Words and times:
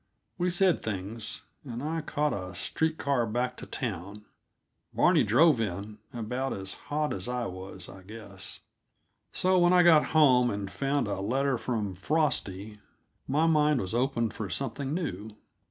We 0.39 0.49
said 0.49 0.81
things, 0.81 1.43
and 1.63 1.83
I 1.83 2.01
caught 2.01 2.33
a 2.33 2.55
street 2.55 2.97
car 2.97 3.27
back 3.27 3.55
to 3.57 3.67
town. 3.67 4.25
Barney 4.95 5.23
drove 5.23 5.61
in, 5.61 5.99
about 6.11 6.53
as 6.53 6.73
hot 6.73 7.13
as 7.13 7.27
I 7.29 7.45
was, 7.45 7.87
I 7.87 8.01
guess. 8.01 8.61
So, 9.31 9.59
when 9.59 9.73
I 9.73 9.83
got 9.83 10.05
home 10.05 10.49
and 10.49 10.71
found 10.71 11.07
a 11.07 11.19
letter 11.21 11.55
from 11.59 11.93
Frosty, 11.93 12.79
my 13.27 13.45
mind 13.45 13.79
was 13.79 13.93
open 13.93 14.31
for 14.31 14.49
something 14.49 14.91
new. 14.91 15.37